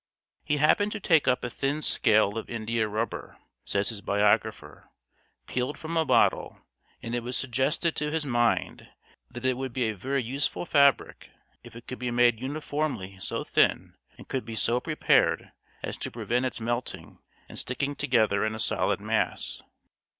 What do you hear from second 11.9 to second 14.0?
be made uniformly so thin,